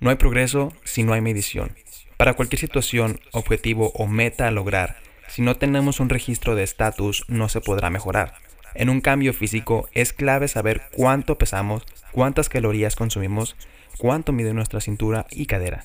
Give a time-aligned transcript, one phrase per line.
[0.00, 1.76] No hay progreso si no hay medición.
[2.16, 4.96] Para cualquier situación, objetivo o meta a lograr,
[5.28, 8.34] si no tenemos un registro de estatus, no se podrá mejorar.
[8.74, 13.56] En un cambio físico es clave saber cuánto pesamos, cuántas calorías consumimos,
[13.98, 15.84] cuánto mide nuestra cintura y cadera.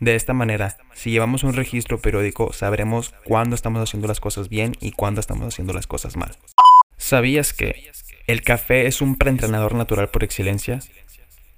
[0.00, 4.76] De esta manera, si llevamos un registro periódico, sabremos cuándo estamos haciendo las cosas bien
[4.80, 6.36] y cuándo estamos haciendo las cosas mal.
[6.96, 7.92] ¿Sabías que
[8.26, 10.80] el café es un preentrenador natural por excelencia?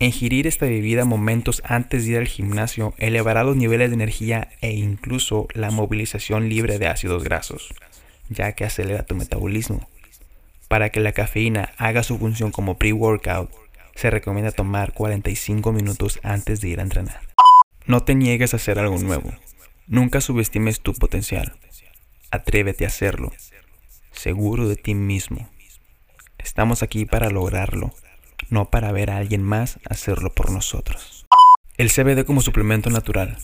[0.05, 4.73] Ingerir esta bebida momentos antes de ir al gimnasio elevará los niveles de energía e
[4.73, 7.73] incluso la movilización libre de ácidos grasos,
[8.29, 9.89] ya que acelera tu metabolismo.
[10.69, 13.51] Para que la cafeína haga su función como pre-workout,
[13.95, 17.21] se recomienda tomar 45 minutos antes de ir a entrenar.
[17.87, 19.33] No te niegues a hacer algo nuevo.
[19.87, 21.57] Nunca subestimes tu potencial.
[22.30, 23.33] Atrévete a hacerlo.
[24.13, 25.49] Seguro de ti mismo.
[26.37, 27.95] Estamos aquí para lograrlo,
[28.50, 31.26] no para ver a alguien más hacerlo por nosotros.
[31.76, 33.37] El CBD como suplemento natural.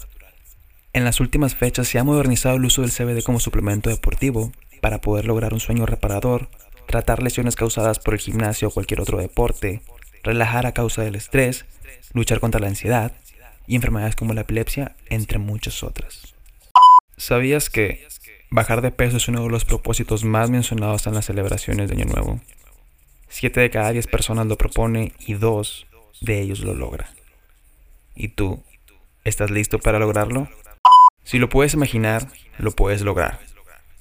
[0.92, 5.00] En las últimas fechas se ha modernizado el uso del CBD como suplemento deportivo para
[5.00, 6.48] poder lograr un sueño reparador,
[6.86, 9.82] tratar lesiones causadas por el gimnasio o cualquier otro deporte,
[10.22, 11.64] relajar a causa del estrés,
[12.12, 13.12] luchar contra la ansiedad
[13.66, 16.34] y enfermedades como la epilepsia, entre muchas otras.
[17.16, 18.06] ¿Sabías que
[18.50, 22.06] bajar de peso es uno de los propósitos más mencionados en las celebraciones de Año
[22.06, 22.40] Nuevo?
[23.32, 25.86] Siete de cada diez personas lo propone y dos
[26.20, 27.08] de ellos lo logran.
[28.16, 28.62] ¿Y tú?
[29.24, 30.48] ¿Estás listo para lograrlo?
[31.22, 32.26] Si lo puedes imaginar,
[32.58, 33.38] lo puedes lograr.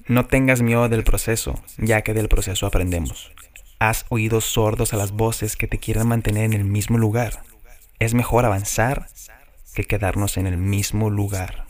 [0.08, 3.30] No tengas miedo del proceso, ya que del proceso aprendemos.
[3.78, 7.44] Haz oídos sordos a las voces que te quieran mantener en el mismo lugar.
[8.00, 9.06] Es mejor avanzar
[9.74, 11.66] que quedarnos en el mismo lugar.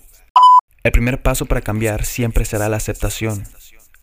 [0.82, 3.44] El primer paso para cambiar siempre será la aceptación.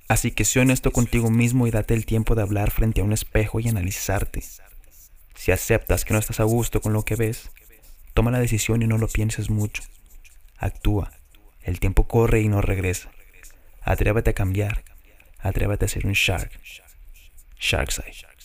[0.07, 3.11] Así que sé honesto contigo mismo y date el tiempo de hablar frente a un
[3.11, 4.43] espejo y analizarte.
[5.35, 7.51] Si aceptas que no estás a gusto con lo que ves,
[8.13, 9.83] toma la decisión y no lo pienses mucho.
[10.57, 11.11] Actúa.
[11.61, 13.11] El tiempo corre y no regresa.
[13.81, 14.83] Atrévete a cambiar.
[15.39, 16.51] Atrévete a ser un shark.
[17.59, 18.36] Sharkside.